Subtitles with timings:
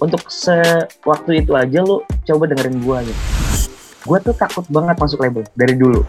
[0.00, 3.22] untuk sewaktu itu aja lu coba dengerin gua gitu
[4.04, 6.04] gua tuh takut banget masuk label dari dulu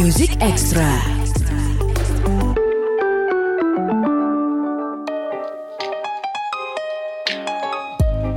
[0.00, 0.88] Music Extra.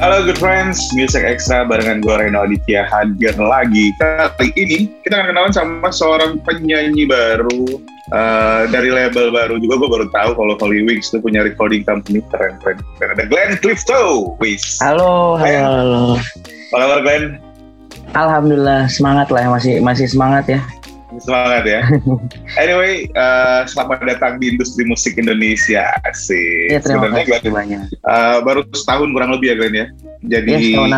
[0.04, 3.96] Halo good friends, Music Extra barengan gue Reno Aditya hadir lagi.
[3.96, 7.80] Kali ini kita akan kenalan sama seorang penyanyi baru
[8.12, 9.80] uh, dari label baru juga.
[9.80, 12.82] Gue baru tahu kalau Holy Wings itu punya recording company keren keren.
[13.00, 14.82] Dan ada Glenn Clifto, wis.
[14.84, 16.04] halo halo halo
[16.74, 17.26] Apa kabar Glenn?
[18.14, 20.62] alhamdulillah semangat lah masih masih semangat ya
[21.22, 21.86] Semangat ya.
[22.64, 25.94] Anyway, uh, selamat datang di industri musik Indonesia.
[26.10, 26.74] Asik.
[26.74, 29.88] ya terima Sebenarnya kasih banyak uh, baru setahun kurang lebih ya Glenn ya.
[30.26, 30.90] Jadi ya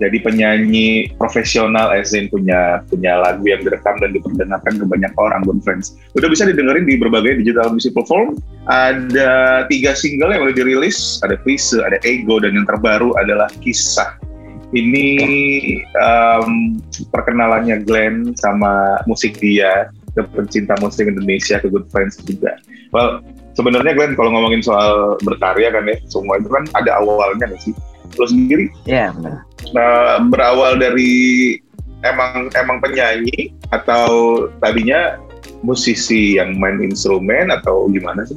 [0.00, 5.60] jadi penyanyi profesional Ezen punya punya lagu yang direkam dan diperdengarkan ke banyak orang good
[5.60, 8.40] friends udah bisa didengerin di berbagai digital music platform.
[8.72, 11.20] Ada tiga single yang udah dirilis.
[11.20, 14.16] Ada Please ada Ego dan yang terbaru adalah Kisah.
[14.70, 15.08] Ini
[15.98, 16.78] um,
[17.10, 22.56] perkenalannya Glenn sama musik dia ke pencinta musik Indonesia ke good friends juga.
[22.96, 23.20] Well
[23.52, 27.74] sebenarnya Glenn kalau ngomongin soal berkarya kan ya semua itu kan ada awalnya nggak sih?
[28.16, 28.72] Lo sendiri?
[28.88, 31.56] Ya benar Nah, berawal dari
[32.02, 34.08] emang emang penyanyi atau
[34.58, 35.20] tadinya
[35.60, 38.36] musisi yang main instrumen atau gimana sih?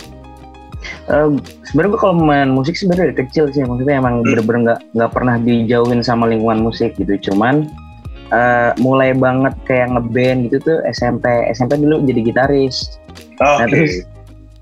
[1.07, 1.29] Eh,
[1.67, 4.27] sebenarnya gue kalau main musik sebenarnya dari kecil sih maksudnya emang Hmm.
[4.27, 7.67] bener-bener nggak nggak pernah dijauhin sama lingkungan musik gitu cuman
[8.31, 12.99] eh, mulai banget kayak ngeband gitu tuh SMP SMP dulu jadi gitaris
[13.39, 14.03] Oh, Nah, terus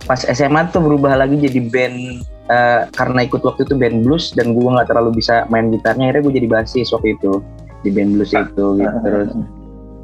[0.03, 4.52] pas SMA tuh berubah lagi jadi band eh, karena ikut waktu itu band blues dan
[4.52, 7.39] gue nggak terlalu bisa main gitarnya akhirnya gue jadi basis waktu itu
[7.88, 8.97] di band blues itu gitu.
[9.02, 9.30] Terus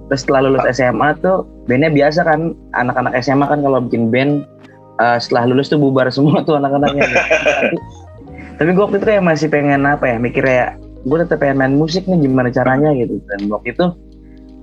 [0.07, 4.47] terus setelah lulus SMA tuh bandnya biasa kan anak-anak SMA kan kalau bikin band
[5.03, 7.03] eh, setelah lulus tuh bubar semua tuh anak-anaknya.
[7.03, 7.77] Tapi,
[8.57, 11.75] tapi gue waktu itu kayak masih pengen apa ya mikir kayak gue tetap pengen main
[11.75, 13.19] musik nih gimana caranya gitu.
[13.27, 13.85] Dan waktu itu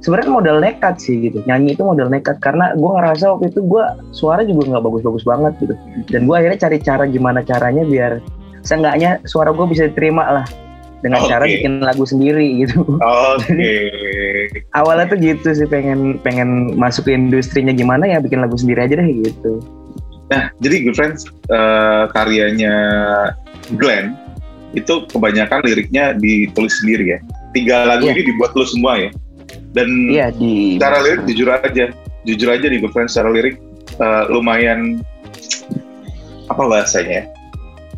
[0.04, 3.84] sebenarnya modal nekat sih gitu nyanyi itu modal nekat karena gue ngerasa waktu itu gue
[4.12, 5.74] suara juga nggak bagus-bagus banget gitu
[6.12, 8.12] dan gue akhirnya cari cara gimana caranya biar
[8.60, 10.46] seenggaknya suara gue bisa diterima lah
[11.00, 11.56] dengan cara Oke.
[11.56, 12.84] bikin lagu sendiri gitu
[13.32, 13.76] Oke.
[14.76, 19.00] awalnya tuh gitu sih pengen pengen masuk ke industrinya gimana ya bikin lagu sendiri aja
[19.00, 19.64] deh gitu
[20.32, 22.74] Nah, jadi good friends eh, karyanya
[23.76, 24.16] Glenn
[24.72, 27.18] itu kebanyakan liriknya ditulis sendiri ya.
[27.52, 28.16] Tiga lagu Iya.
[28.18, 29.10] ini dibuat lu semua ya.
[29.74, 31.84] Dan iya di secara lirik jujur aja,
[32.22, 33.58] jujur aja nih good friends secara lirik
[33.98, 35.02] eh, lumayan
[36.46, 37.26] apa bahasanya?
[37.26, 37.32] ya,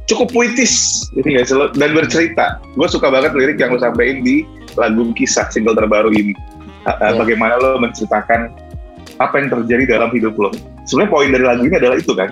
[0.07, 1.69] Cukup puitis, sih lo?
[1.75, 2.63] dan bercerita.
[2.79, 4.47] Gue suka banget lirik yang lo sampein di
[4.79, 6.33] lagu kisah single terbaru ini.
[6.87, 7.19] Eh, Iya.
[7.19, 8.55] Bagaimana lo menceritakan
[9.19, 10.55] apa yang terjadi dalam hidup lo.
[10.87, 12.31] Sebenarnya poin dari lagu ini adalah itu kan.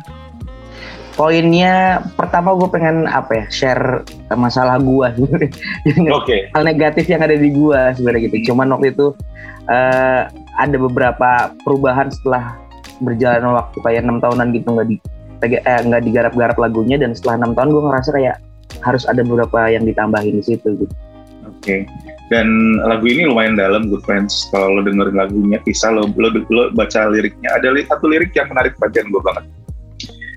[1.14, 4.02] Poinnya pertama gue pengen apa ya share
[4.34, 5.08] masalah gue
[6.19, 6.50] Oke.
[6.50, 9.14] hal negatif yang ada di gue sebenarnya gitu cuman waktu itu
[9.70, 10.22] eh,
[10.58, 12.58] ada beberapa perubahan setelah
[12.98, 14.97] berjalan waktu kayak enam tahunan gitu nggak di
[15.47, 18.36] eh, nggak digarap-garap lagunya dan setelah enam tahun gue ngerasa kayak
[18.82, 20.94] harus ada beberapa yang ditambahin di situ gitu
[21.64, 21.88] Oke.
[22.28, 24.48] Dan lagu ini lumayan dalam, good friends.
[24.53, 27.56] Kalau lo dengerin lagunya, kisah lo, lo, lo baca liriknya.
[27.56, 29.44] Ada li- satu lirik yang menarik perhatian gue banget.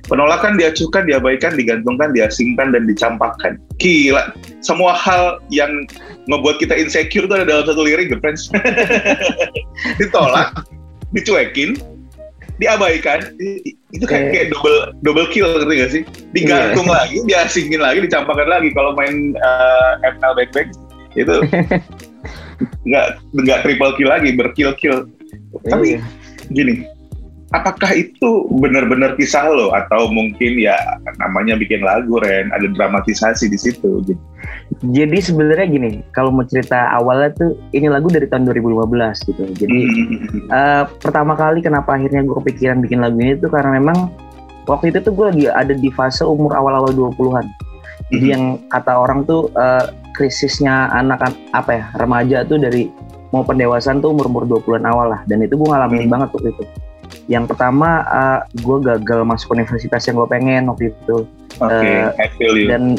[0.08, 3.60] Penolakan diacuhkan, diabaikan, digantungkan, diasingkan, dan dicampakkan.
[3.76, 4.32] Gila.
[4.64, 5.84] Semua hal yang
[6.32, 8.48] ngebuat kita insecure itu ada dalam satu lirik, good friends.
[10.00, 10.64] Ditolak,
[11.12, 11.76] dicuekin,
[12.58, 13.36] diabaikan.
[13.92, 16.02] Itu kayak, Kayak- kayak double double kill, ngerti gak sih?
[16.32, 18.72] Digantung lagi, diasingin lagi, dicampakkan lagi.
[18.72, 20.72] Kalau main eh, ML back-back,
[21.16, 21.36] itu
[22.90, 23.08] nggak
[23.38, 25.06] nggak triple kill lagi berkill kill
[25.70, 26.02] tapi Iya.
[26.50, 26.74] gini
[27.56, 30.76] apakah itu benar-benar kisah lo atau mungkin ya
[31.16, 34.20] namanya bikin lagu Ren ada dramatisasi di situ gitu.
[34.92, 39.80] jadi sebenarnya gini kalau mau cerita awalnya tuh ini lagu dari tahun 2015 gitu jadi.
[40.48, 44.12] Eh, pertama kali kenapa akhirnya gue kepikiran bikin lagu ini tuh karena memang
[44.68, 47.48] waktu itu tuh gue lagi ada di fase umur awal-awal 20-an.
[48.12, 52.92] Jadi yang kata orang tuh eh, krisisnya anak apa ya remaja tuh dari
[53.32, 56.64] mau pendewasaan tuh umur-umur 20-an awal lah dan itu gue ngalamin banget waktu itu.
[57.28, 58.04] Yang pertama
[58.56, 61.28] gue gagal masuk universitas yang gue pengen waktu itu.
[61.58, 62.70] Oke, Eh, I feel you.
[62.70, 62.96] dan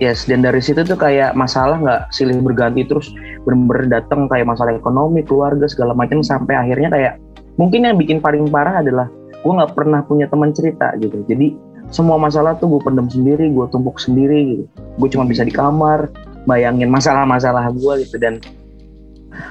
[0.00, 3.12] yes dan dari situ tuh kayak masalah nggak silih berganti terus
[3.44, 7.12] bener-bener datang kayak masalah ekonomi keluarga segala macam sampai akhirnya kayak
[7.60, 9.06] mungkin yang bikin paling parah adalah
[9.44, 11.20] gue nggak pernah punya teman cerita gitu.
[11.28, 11.52] Jadi
[11.92, 14.64] semua masalah tuh gue pendam sendiri gue tumpuk sendiri gitu.
[14.96, 16.08] Gue cuma bisa di kamar
[16.48, 18.16] bayangin masalah-masalah gue gitu.
[18.16, 18.40] Dan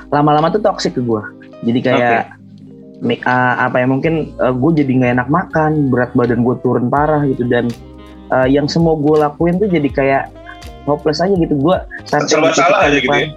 [0.10, 1.21] lama-lama tuh toxic ke gue
[1.63, 2.24] jadi kayak
[2.99, 7.23] make- uh, apa ya mungkin gue jadi nggak enak makan berat badan gue turun parah
[7.23, 7.67] gitu dan
[8.29, 10.23] uh, yang semua gue lakuin tuh jadi kayak
[10.83, 13.27] hopeless aja gitu gue sampai Serba di salah aja gitu ya?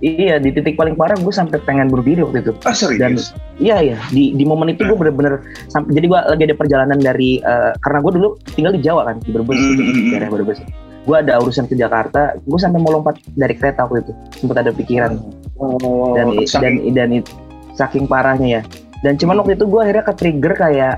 [0.00, 2.98] iya di titik paling parah gue sampai pengen bunuh diri waktu itu Ah serius?
[2.98, 3.12] dan
[3.56, 7.38] iya iya di di momen itu gue bener-bener sampai jadi gue lagi ada perjalanan dari
[7.38, 10.10] eh, karena gue dulu tinggal di Jawa kan di Brebes Mm, mm, mm.
[10.10, 10.58] daerah Brebes
[11.04, 14.72] gue ada urusan ke Jakarta gue sampai mau lompat dari kereta waktu itu sempat ada
[14.72, 15.20] pikiran
[15.54, 17.32] Oh, dan saking- dan dan it-
[17.72, 18.62] saking parahnya ya
[19.04, 20.96] dan cuman waktu itu gue akhirnya ke trigger kayak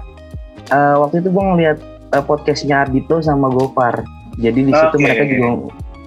[0.71, 1.79] eh, waktu itu gue ngeliat
[2.15, 4.07] eh, podcastnya Ardito sama Gofar.
[4.39, 5.03] Jadi di situ Oke.
[5.03, 5.49] mereka juga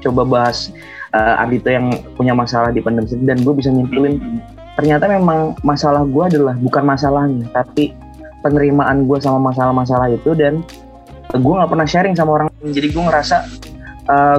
[0.08, 0.72] coba bahas
[1.12, 4.40] eh, Ardito yang punya masalah di pendem sendiri dan gue bisa nyimpulin
[4.80, 7.92] ternyata memang masalah gue adalah bukan masalahnya tapi
[8.40, 10.64] penerimaan gue sama masalah-masalah itu dan
[11.36, 13.44] gue nggak pernah sharing sama orang jadi gue ngerasa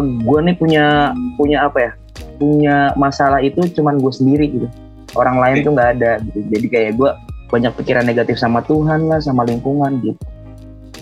[0.00, 1.92] gue nih punya punya apa ya
[2.40, 4.68] punya masalah itu cuman gue sendiri gitu.
[5.12, 6.40] Orang lain tuh nggak ada gitu.
[6.48, 7.10] Jadi kayak gue
[7.50, 10.16] banyak pikiran negatif sama Tuhan lah sama lingkungan gitu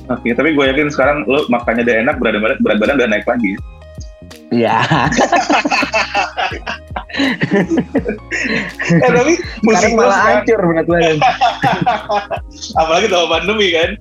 [0.08, 3.28] Oke, tapi gue yakin sekarang lo makannya udah enak, berat badan, berat badan udah naik
[3.28, 3.60] lagi.
[4.48, 4.80] Iya.
[9.04, 9.36] eh tapi
[9.68, 11.20] musik malah sekarang, hancur berat badan.
[12.80, 14.00] apalagi sama pandemi kan.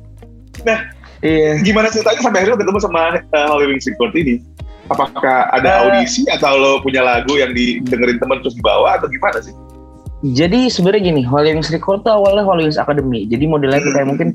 [1.20, 1.60] Iya.
[1.68, 4.40] Gimana ceritanya sampai akhirnya lo ketemu sama uh, Holy Wings Record ini?
[4.88, 5.84] Apakah ada Eh.
[5.92, 9.52] audisi atau lo punya lagu yang didengerin temen terus dibawa atau gimana sih?
[10.26, 13.30] Jadi sebenarnya gini, Wings Record tuh awalnya Wings Academy.
[13.30, 14.28] Jadi modelnya tuh kayak mungkin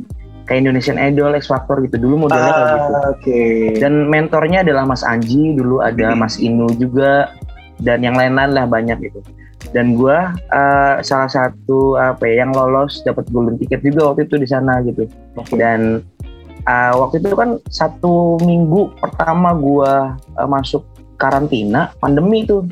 [0.47, 1.99] kayak Indonesian Idol, X Factor gitu.
[1.99, 2.93] Dulu modelnya kayak gitu.
[3.11, 3.43] Oke.
[3.83, 6.23] Dan mentornya adalah Mas Anji, dulu ada Hmm.
[6.23, 7.35] Mas Inu juga,
[7.83, 9.21] dan yang lain-lain lah banyak gitu.
[9.75, 14.39] Dan gua eh, salah satu apa ya, yang lolos dapat golden ticket juga waktu itu
[14.39, 15.11] di sana gitu.
[15.59, 15.99] Dan
[16.63, 20.87] eh, waktu itu kan satu minggu pertama gua eh, masuk
[21.19, 22.63] karantina pandemi itu.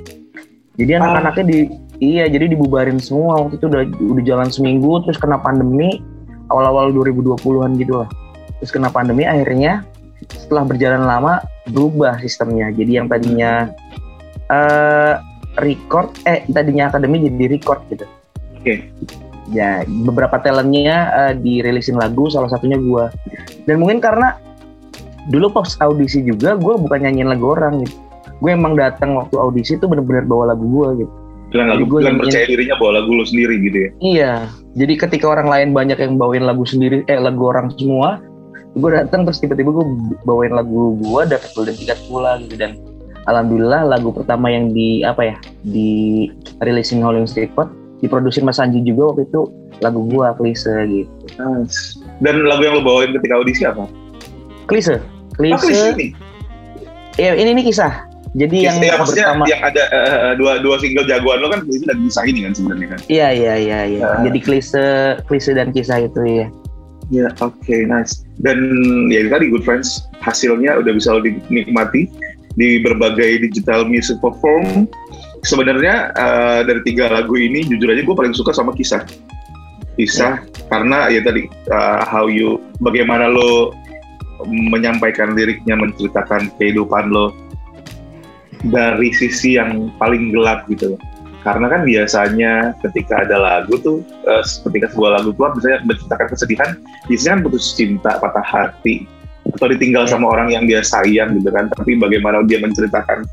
[0.79, 1.59] Jadi anak-anaknya di
[2.01, 6.01] iya jadi dibubarin semua waktu itu udah udah jalan seminggu terus kena pandemi
[6.51, 8.09] awal-awal 2020-an gitu lah.
[8.61, 9.87] Terus kena pandemi akhirnya
[10.29, 12.69] setelah berjalan lama berubah sistemnya.
[12.75, 13.71] Jadi yang tadinya
[14.51, 15.15] eh
[15.63, 18.05] record eh tadinya akademi jadi record gitu.
[18.59, 18.91] Oke.
[19.51, 23.11] Ya, beberapa talentnya eh, dirilisin lagu salah satunya gua.
[23.67, 24.39] Dan mungkin karena
[25.27, 27.99] dulu pas audisi juga gue bukan nyanyiin lagu orang gitu.
[28.41, 31.11] Gue emang datang waktu audisi tuh bener-bener bawa lagu gua gitu.
[31.51, 33.91] Dengan lagu, dengan nyanyiin- percaya dirinya bawa lagu lo sendiri gitu ya.
[33.99, 34.33] Iya,
[34.75, 38.23] jadi ketika orang lain banyak yang bawain lagu sendiri, eh lagu orang semua,
[38.73, 39.87] gue datang terus tiba-tiba gue
[40.23, 42.79] bawain lagu gue dapet golden ticket pula gitu dan
[43.27, 46.31] alhamdulillah lagu pertama yang di apa ya di
[46.63, 47.67] releasing Howling Record
[47.99, 49.51] diproduksi Mas Anji juga waktu itu
[49.83, 51.15] lagu gue Klise gitu.
[52.21, 53.91] Dan lagu yang lo bawain ketika audisi apa?
[54.65, 55.03] Klise,
[55.35, 56.07] Oh, Klise, ini.
[57.17, 58.07] ya ini nih kisah.
[58.31, 62.03] Jadi yang ya, pertama, yang ada eh, dua dua single jagoan lo kan ini lagi
[62.07, 63.01] kisah ini kan sebenarnya kan.
[63.11, 64.03] iya iya iya iya.
[64.07, 64.23] Ah.
[64.23, 66.47] Jadi Klise, Klise dan kisah itu ya.
[67.11, 68.23] Ya, oke, nice.
[68.39, 68.71] Dan
[69.11, 72.07] ya itu tadi Good Friends hasilnya udah bisa lo dinikmati
[72.55, 74.87] di berbagai digital music platform.
[75.43, 79.03] Sebenarnya eh, dari tiga lagu ini jujur aja gue paling suka sama kisah.
[79.99, 80.39] Kisah
[80.71, 83.75] karena ya tadi eh, how you bagaimana lo
[84.47, 87.35] menyampaikan liriknya menceritakan kehidupan lo
[88.69, 91.01] dari sisi yang paling gelap gitu loh.
[91.41, 96.71] Karena kan biasanya ketika ada lagu tuh, eh, ketika sebuah lagu keluar misalnya menceritakan kesedihan,
[97.09, 99.09] biasanya kan putus cinta, patah hati,
[99.49, 100.11] atau ditinggal Ya.
[100.13, 101.73] sama orang yang dia sayang gitu kan.
[101.73, 103.25] Tapi bagaimana dia menceritakan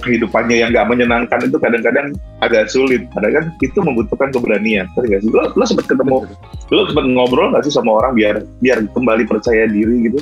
[0.00, 3.06] kehidupannya yang gak menyenangkan itu kadang-kadang agak sulit.
[3.10, 4.86] Padahal kan itu membutuhkan keberanian.
[4.94, 5.30] Sih?
[5.30, 6.24] Lo, lo sempat ketemu,
[6.70, 10.18] lo sempat ngobrol gak sih sama orang biar biar kembali percaya diri gitu?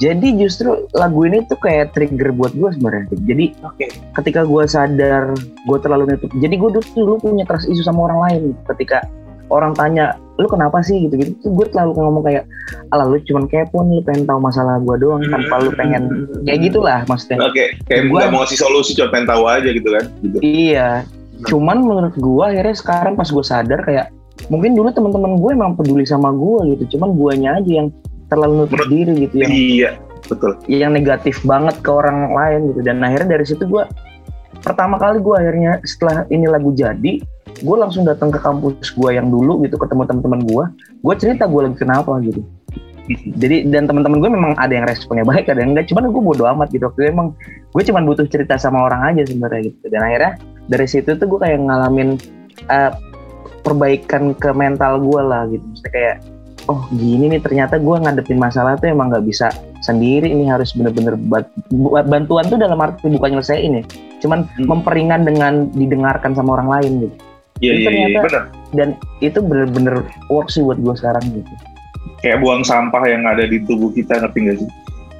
[0.00, 3.12] Jadi justru lagu ini tuh kayak trigger buat gue sebenarnya.
[3.20, 3.92] Jadi Oke.
[4.16, 8.20] ketika gue sadar gue terlalu nutup jadi gue dulu, dulu punya trust isu sama orang
[8.24, 9.04] lain ketika
[9.52, 12.48] orang tanya lu kenapa sih gitu gitu gue terlalu ngomong kayak
[12.88, 16.02] ala lu cuman kepo nih lu pengen tahu masalah gue doang tanpa lu pengen
[16.42, 19.88] kayak gitulah maksudnya Oke, kayak Gua- nggak mau ngasih solusi, cuma pengen tahu aja gitu
[19.90, 20.04] kan?
[20.18, 20.36] Gitu.
[20.40, 20.88] iya
[21.42, 24.08] cuman menurut gue akhirnya sekarang pas gue sadar kayak
[24.48, 27.88] mungkin dulu teman-teman gue emang peduli sama gue gitu cuman guanya aja yang
[28.26, 29.90] terlalu nutup Menurut- diri gitu yang Iya,
[30.26, 30.52] betul.
[30.66, 33.84] yang negatif banget ke orang lain gitu dan akhirnya dari situ gue
[34.60, 37.20] pertama kali gue akhirnya setelah ini lagu jadi
[37.60, 40.64] gue langsung datang ke kampus gue yang dulu gitu ketemu teman-teman gue
[41.04, 42.40] gue cerita gue lagi kenapa gitu.
[43.10, 45.90] Jadi dan teman-teman gue memang ada yang responnya baik ada yang enggak.
[45.90, 46.86] Cuman gue bodo amat gitu.
[46.86, 47.34] Waktu itu emang
[47.74, 49.84] gue cuman butuh cerita sama orang aja sebenarnya gitu.
[49.90, 50.32] Dan akhirnya
[50.70, 52.16] dari situ tuh gue kayak ngalamin
[52.70, 52.92] eh,
[53.66, 55.64] perbaikan ke mental gue lah gitu.
[55.64, 56.16] Maksudnya kayak
[56.70, 59.50] oh gini nih ternyata gue ngadepin masalah tuh emang nggak bisa
[59.82, 61.18] sendiri ini harus bener-bener
[62.06, 63.84] bantuan tuh dalam arti bukan nyelesain ya.
[64.22, 64.70] Cuman Hmm.
[64.70, 67.16] memperingan dengan didengarkan sama orang lain gitu
[67.60, 68.44] Iya, iya, iya, ternyata- benar.
[68.72, 68.88] dan
[69.20, 69.94] itu bener-bener
[70.28, 71.52] work sih buat gue sekarang gitu
[72.20, 74.68] Kayak buang sampah yang ada di tubuh kita, ngerti nggak sih?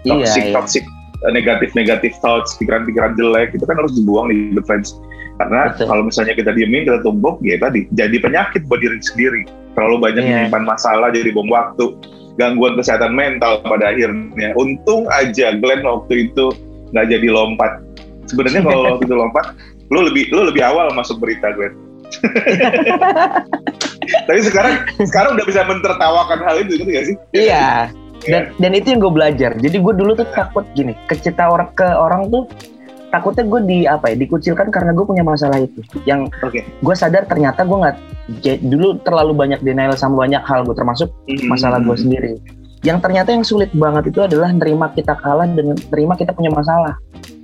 [0.04, 0.52] toxic iya.
[0.52, 0.84] toxic
[1.20, 4.96] uh, negatif negatif thoughts pikiran-pikiran jelek itu kan harus dibuang di good friends
[5.36, 5.86] karena Betul.
[5.88, 9.44] kalau misalnya kita diemin kita tumpuk ya tadi jadi penyakit buat diri sendiri
[9.76, 10.48] terlalu banyak Iya.
[10.48, 11.96] menyimpan masalah jadi bom waktu
[12.36, 16.48] gangguan kesehatan mental pada akhirnya untung aja Glenn waktu itu
[16.92, 17.72] nggak jadi lompat
[18.24, 19.52] sebenarnya kalau waktu itu lompat
[19.92, 21.76] lu lebih lu lebih awal masuk berita Glenn
[24.26, 24.74] tapi sekarang
[25.06, 27.90] sekarang udah bisa mentertawakan hal itu gitu gak sih Iya.
[28.20, 29.50] Dan dan itu yang gue belajar.
[29.56, 32.44] Jadi gue dulu tuh takut gini, ke cerita orang ke orang tuh
[33.10, 35.80] takutnya gue di apa ya dikucilkan karena gue punya masalah itu.
[36.04, 36.60] Yang Oke.
[36.62, 37.96] gue sadar ternyata gue nggak
[38.68, 41.08] dulu terlalu banyak denial sama banyak hal gue termasuk
[41.48, 42.32] masalah gue sendiri.
[42.84, 46.96] Yang ternyata yang sulit banget itu adalah nerima kita kalah dan nerima kita punya masalah.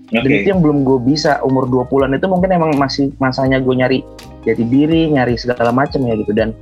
[0.06, 0.38] Dan Oke.
[0.38, 3.98] itu yang belum gue bisa umur 20-an itu mungkin emang masih masanya gue nyari
[4.46, 6.54] jati diri, nyari segala macam ya gitu dan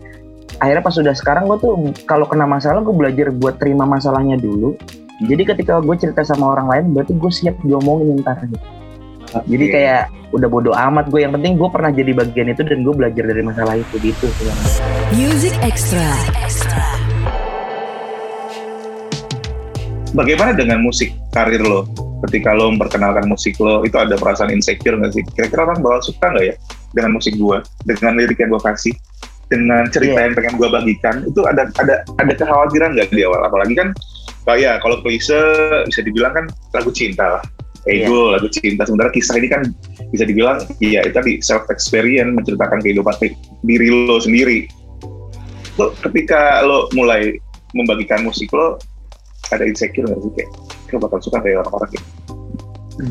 [0.58, 1.72] akhirnya pas sudah sekarang gue tuh
[2.08, 4.74] kalau kena masalah gue belajar buat terima masalahnya dulu.
[5.22, 8.58] Jadi ketika gue cerita sama orang lain berarti gue siap diomongin ntar gitu.
[9.34, 9.74] Jadi Oke.
[9.74, 10.02] kayak
[10.34, 13.42] udah bodo amat gue yang penting gue pernah jadi bagian itu dan gue belajar dari
[13.42, 14.26] masalah itu gitu.
[15.14, 16.10] Music Extra.
[20.14, 21.84] Bagaimana dengan musik karir lo?
[22.24, 25.22] Ketika lo memperkenalkan musik lo, itu ada perasaan insecure nggak sih?
[25.36, 26.54] Kira-kira orang bakal suka nggak ya
[26.96, 28.94] dengan musik gua, dengan lirik yang gua kasih,
[29.52, 30.24] dengan cerita Iya.
[30.30, 31.26] yang pengen gua bagikan?
[31.28, 33.44] Itu ada ada ada kekhawatiran nggak di awal?
[33.44, 33.92] Apalagi kan,
[34.48, 35.36] oh ya kalau klise
[35.84, 37.44] bisa dibilang kan lagu cinta lah.
[37.84, 38.88] Ego, lagu cinta.
[38.88, 39.60] Sementara kisah ini kan
[40.08, 43.12] bisa dibilang, iya itu tadi self experience menceritakan kehidupan
[43.60, 44.64] diri lo sendiri.
[45.76, 47.36] Lo ketika lo mulai
[47.76, 48.80] membagikan musik lo,
[49.60, 50.50] ada insecure nggak sih kayak
[50.90, 52.06] kayak bakal suka kayak orang-orang gitu.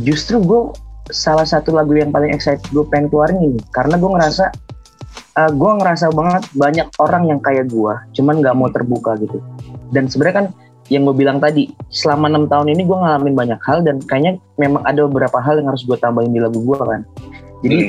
[0.03, 0.61] Justru gue
[1.11, 4.45] salah satu lagu yang paling excited gue pengen keluarin ini karena gue ngerasa
[5.39, 9.39] eh, gue ngerasa banget banyak orang yang kayak gue cuman nggak mau terbuka gitu.
[9.91, 10.47] Dan sebenarnya kan
[10.91, 14.83] yang gue bilang tadi selama enam tahun ini gue ngalamin banyak hal dan kayaknya memang
[14.83, 17.01] ada beberapa hal yang harus gue tambahin di lagu gue kan.
[17.63, 17.79] Jadi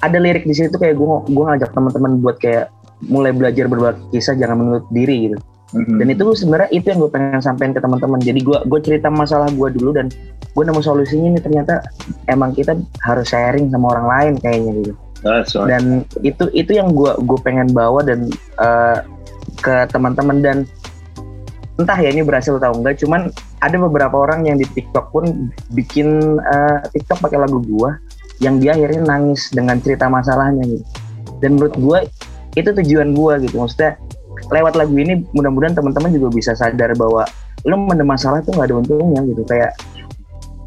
[0.00, 2.72] ada lirik di situ kayak gue gue ngajak teman-teman buat kayak
[3.08, 5.36] mulai belajar berbagi kisah jangan menutup diri gitu
[5.70, 6.02] Mhm.
[6.02, 8.18] dan itu sebenarnya itu yang gue pengen sampein ke teman-teman.
[8.18, 10.10] Jadi gue gue cerita masalah gue dulu dan
[10.50, 11.86] gue nemu solusinya nih ternyata
[12.26, 12.74] emang kita
[13.06, 14.92] harus sharing sama orang lain kayaknya gitu.
[15.20, 15.68] That's right.
[15.68, 18.26] dan itu itu yang gue gue pengen bawa dan
[18.58, 18.98] eh,
[19.62, 20.42] ke teman-teman.
[20.42, 20.56] Dan
[21.78, 23.30] entah ya ini berhasil atau enggak cuman
[23.62, 27.90] ada beberapa orang yang di TikTok pun bikin eh, TikTok pakai lagu gue
[28.42, 30.84] yang dia akhirnya nangis dengan cerita masalahnya gitu.
[31.38, 31.98] Dan menurut gue
[32.58, 33.54] itu tujuan gue gitu.
[33.62, 34.00] Maksudnya
[34.50, 37.26] lewat lagu ini mudah-mudahan teman-teman juga bisa sadar bahwa
[37.66, 39.42] lu mendem masalah tuh nggak ada untungnya gitu.
[39.46, 39.78] Kayak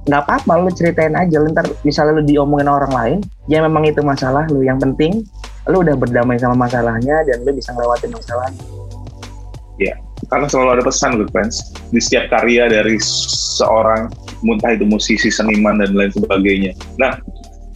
[0.08, 1.38] nggak apa-apa lu ceritain aja.
[1.40, 3.18] Lu ntar misalnya lu diomongin orang lain
[3.52, 5.24] ya memang itu masalah lu yang penting
[5.68, 8.64] lu udah berdamai sama masalahnya dan lu bisa ngelewatin masalahnya
[10.32, 11.76] Karena selalu ada pesan good friends.
[11.92, 12.96] Di setiap karya dari
[13.60, 14.08] seorang
[14.44, 16.72] muntah itu musisi, seniman dan lain sebagainya.
[17.00, 17.20] Nah,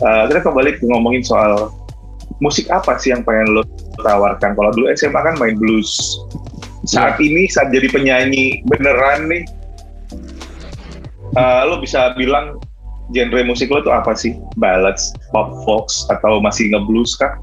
[0.03, 1.71] eh, kita kembali ke ngomongin soal
[2.39, 3.63] musik apa sih yang pengen lo
[3.99, 4.53] tawarkan?
[4.53, 6.17] Kalau dulu SMA kan main blues.
[6.83, 9.43] Saat ini saat jadi penyanyi beneran nih,
[11.33, 12.57] eh, lo bisa bilang
[13.09, 14.35] genre musik lo tuh apa sih?
[14.55, 17.33] Ballads, pop, folk, atau masih nge-blues kah?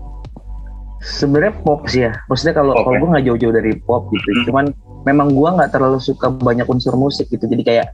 [1.05, 3.01] sebenarnya pop sih ya maksudnya kalau Pop kalau ya?
[3.05, 4.45] gue nggak jauh-jauh dari pop gitu Hmm.
[4.49, 4.65] cuman
[5.05, 7.87] memang gue nggak terlalu suka banyak unsur musik gitu jadi kayak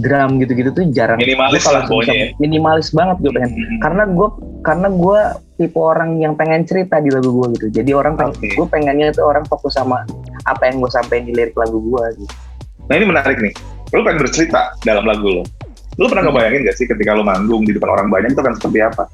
[0.00, 2.26] drum gitu-gitu tuh jarang Minimalis Gua lah pokoknya ya.
[2.40, 3.78] minimalis banget gue pengen Hmm.
[3.84, 4.28] karena gue
[4.64, 5.20] karena gue
[5.56, 9.24] tipe orang yang pengen cerita di lagu gue gitu jadi orang pengen, gue pengennya tuh
[9.24, 10.04] orang fokus sama
[10.44, 12.34] apa yang gue sampein di lirik lagu gue gitu
[12.86, 13.50] Nah ini menarik nih.
[13.90, 15.42] Lu pengen bercerita dalam lagu lo.
[15.98, 18.78] Lu pernah ngebayangin gak sih ketika lu manggung di depan orang banyak itu akan seperti
[18.78, 19.10] apa?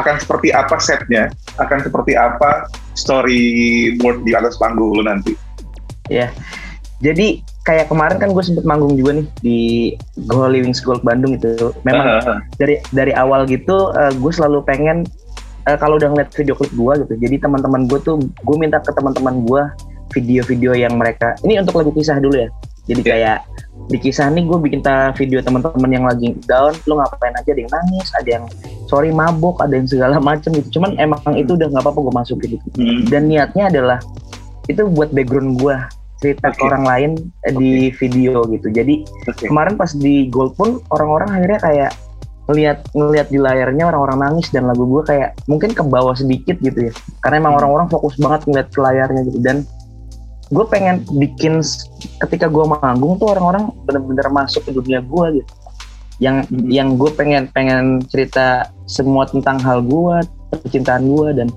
[0.00, 1.28] Akan seperti apa setnya?
[1.60, 2.64] Akan seperti apa
[2.96, 5.36] storyboard di atas panggung lu nanti?
[6.10, 6.26] ya
[6.98, 9.58] jadi kayak kemarin kan gue sempet manggung juga nih di
[10.26, 15.06] Go Living School Bandung itu memang Ah, dari dari awal gitu gue selalu pengen
[15.70, 18.90] eh, kalau udah ngeliat video klip gue gitu jadi teman-teman gue tuh gue minta ke
[18.90, 19.62] teman-teman gue
[20.10, 22.48] video-video yang mereka ini untuk lagu kisah dulu ya
[22.90, 23.06] jadi Iya.
[23.06, 23.38] kayak
[23.86, 24.82] di kisah nih gue bikin
[25.14, 28.44] video teman-teman yang lagi down lo ngapain aja ada yang nangis ada yang
[28.86, 32.48] sorry mabuk ada yang segala macem gitu cuman emang itu udah nggak apa-apa gue masukin
[32.58, 33.06] gitu Hmm.
[33.06, 33.98] dan niatnya adalah
[34.66, 35.76] itu buat background gue
[36.20, 36.66] cerita ke Oke.
[36.68, 37.10] orang lain
[37.48, 39.46] eh, di video gitu jadi Oke.
[39.48, 41.90] kemarin pas di Gold pun orang-orang akhirnya kayak
[42.50, 46.90] ngelihat ngelihat di layarnya orang-orang nangis dan lagu gue kayak mungkin ke bawah sedikit gitu
[46.90, 46.92] ya
[47.22, 47.60] karena emang Hmm.
[47.62, 49.56] orang-orang fokus banget ngeliat ke layarnya gitu dan
[50.50, 51.62] gue pengen bikin
[52.26, 55.50] ketika gue manggung tuh orang-orang bener-bener masuk ke dunia gue gitu
[56.18, 56.66] yang Hmm.
[56.66, 61.48] yang gue pengen pengen cerita semua tentang hal gue percintaan gue dan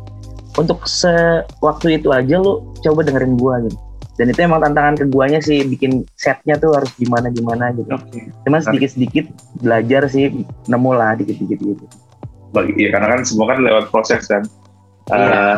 [0.53, 3.77] untuk sewaktu itu aja lu coba dengerin gue gitu
[4.13, 8.29] dan itu emang tantangan ke guanya sih bikin setnya tuh harus gimana gimana gitu Oke.
[8.45, 9.25] cuman sedikit sedikit
[9.59, 10.29] belajar sih
[10.69, 11.85] nemu lah dikit dikit gitu
[12.53, 14.45] Bagi, ya karena kan semua kan lewat proses kan.
[15.09, 15.57] Iya.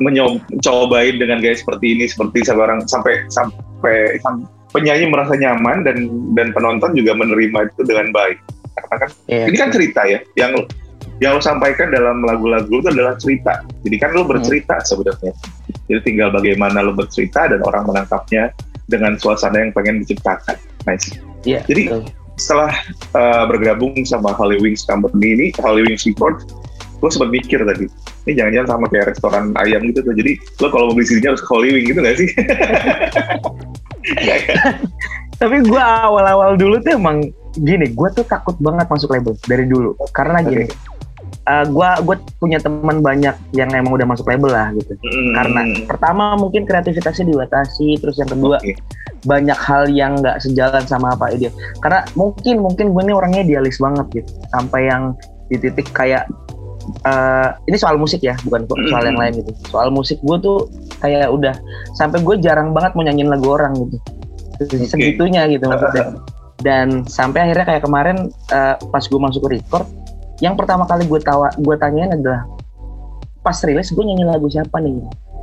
[0.00, 6.50] mencobain dengan gaya seperti ini seperti sekarang sampai sampai sam- penyanyi merasa nyaman dan dan
[6.50, 8.38] penonton juga menerima itu dengan baik
[8.74, 9.44] karena kan Iya.
[9.46, 10.52] ini kan cerita ya yang
[11.22, 15.30] yang lo sampaikan dalam lagu-lagu itu adalah cerita jadi kan lo bercerita sebenarnya
[15.90, 18.52] jadi tinggal bagaimana lo bercerita dan orang menangkapnya
[18.88, 22.02] dengan suasana yang pengen diciptakan nice Iya, Jadi- betul.
[22.40, 22.72] setelah
[23.14, 26.48] uh, bergabung sama Holy Wings Company ini, Holy Wings Record,
[26.98, 27.84] gue sempat mikir tadi,
[28.24, 30.16] ini jangan-jangan sama kayak restoran ayam gitu tuh.
[30.16, 32.28] Jadi lo kalau mau beli sirinya harus ke Holy Wing gitu gak sih?
[35.40, 39.94] Tapi gua awal-awal dulu tuh emang gini gua tuh takut banget masuk label dari dulu
[40.10, 40.70] karena gini eh,
[41.68, 44.96] gua gue punya teman banyak yang emang udah masuk label lah gitu.
[44.96, 48.72] Hmm, karena pertama mungkin kreativitasnya dibatasi terus yang kedua oke.
[49.28, 51.52] banyak hal yang nggak sejalan sama apa ide.
[51.84, 54.30] Karena mungkin mungkin gue ini orangnya idealis banget gitu.
[54.56, 55.12] Sampai yang
[55.52, 56.24] di titik kayak
[57.04, 59.22] eh, ini soal musik ya bukan soal yang Mm.
[59.24, 59.52] lain gitu.
[59.68, 60.68] Soal musik gue tuh
[61.04, 61.52] kayak udah
[61.96, 63.96] sampai gue jarang banget mau nyanyiin lagu orang gitu.
[64.88, 66.16] Segitunya gitu maksudnya.
[66.64, 69.84] Dan sampai akhirnya kayak kemarin eh, pas gue masuk ke record
[70.40, 72.46] yang pertama kali gue tawa gue tanyain adalah
[73.40, 74.98] pas rilis gue nyanyi lagu siapa nih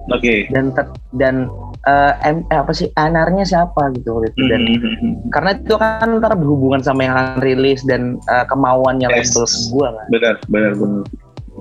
[0.10, 0.50] Oke.
[0.50, 1.46] dan tet- dan
[1.82, 6.10] eh, em- eh, apa sih anarnya siapa gitu waktu itu dan Hmm, karena itu kan
[6.18, 9.32] ntar berhubungan sama yang akan rilis dan eh, kemauannya Yes.
[9.32, 11.04] label gue kan Benar, benar, benar.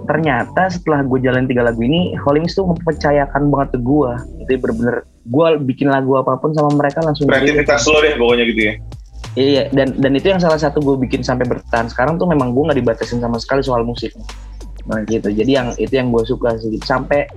[0.00, 4.10] ternyata setelah gue jalan tiga lagu ini Holy Wings tuh mempercayakan banget ke gue
[4.40, 7.28] itu bener-bener gue bikin lagu apa pun sama mereka langsung.
[7.28, 8.74] Kreativitas lo deh pokoknya gitu ya.
[9.38, 12.62] Iya dan dan itu yang salah satu gue bikin sampai bertahan sekarang tuh memang gue
[12.66, 14.10] nggak dibatasin sama sekali soal musik.
[14.90, 15.30] Nah gitu.
[15.30, 16.78] Jadi yang itu yang gue suka sih.
[16.82, 17.30] Sampai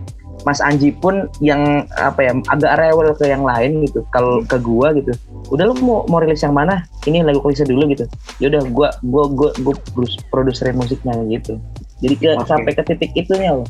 [0.44, 4.04] Mas Anji pun yang apa ya agak rewel ke yang lain gitu.
[4.12, 5.16] Kalau ke gua gitu.
[5.54, 6.84] Udah lu mau mau rilis yang mana?
[7.08, 8.04] Ini lagu klise dulu gitu.
[8.44, 11.56] Ya udah gua gua gua gua produs- produserin musiknya gitu.
[12.04, 12.50] Jadi ke Oke.
[12.50, 13.68] sampai ke titik itunya loh.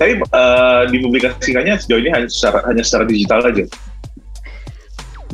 [0.00, 3.64] Tapi eh, dipublikasikannya sejauh ini hanya secara hanya secara digital aja.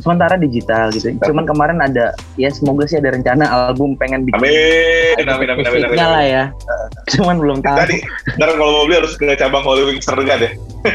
[0.01, 5.27] Sementara digital gitu cuman kemarin ada ya semoga sih ada rencana album pengen bikin Amin,
[5.29, 5.97] amin, amin, amin, amin.
[5.99, 6.43] lah ya
[7.13, 7.97] cuman belum tahu Tadi,
[8.39, 10.51] ntar kalau mau beli harus ke cabang Holy Wings terdekat ya.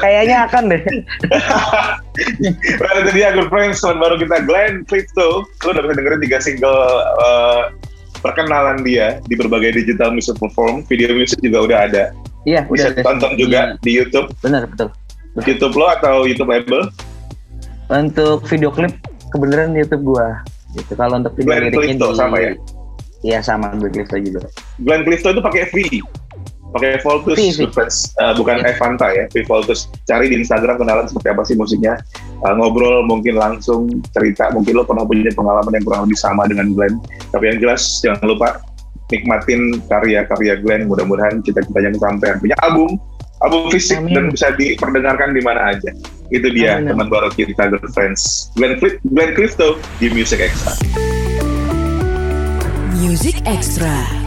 [0.00, 0.82] kayaknya akan deh
[2.80, 5.48] Well, itu dia good friends, teman baru kita Glenn Clifton.
[5.64, 7.62] Lu udah bisa dengerin tiga single eh,
[8.20, 10.84] perkenalan dia di berbagai digital music platform.
[10.84, 12.04] Video musik juga udah ada.
[12.44, 14.32] iya Bisa udah ditonton juga di YouTube.
[14.40, 14.88] benar betul
[15.38, 16.90] YouTube lo atau YouTube label.
[17.90, 18.94] untuk video klip
[19.34, 20.42] kebenaran di YouTube gua
[20.78, 22.52] gitu kalau untuk video Glenn liriknya Clifton sama ya?
[23.26, 24.40] Iya sama Glenn Clifton juga
[24.82, 25.76] Glenn Clifton itu pakai V.
[26.70, 27.66] Pakai Voltus, V.
[27.66, 29.90] Eh, bukan Evanta ya, V Voltus.
[30.06, 31.98] Cari di Instagram kenalan seperti apa sih musiknya.
[32.46, 34.54] Eh, ngobrol mungkin langsung cerita.
[34.54, 37.02] Mungkin lo pernah punya pengalaman yang kurang lebih sama dengan Glenn.
[37.34, 38.62] Tapi yang jelas jangan lupa
[39.10, 40.86] nikmatin karya-karya Glenn.
[40.86, 42.38] Mudah-mudahan cita-citanya kesampaian.
[42.38, 43.02] Punya album,
[43.40, 44.12] album fisik Amin.
[44.14, 45.90] dan bisa diperdengarkan di mana aja.
[46.30, 46.92] Itu dia Amin.
[46.94, 48.52] teman baru kita good friends.
[48.54, 50.76] Glenn, Clif- Glenn Clifton di Music Extra.
[53.00, 54.19] Music Extra.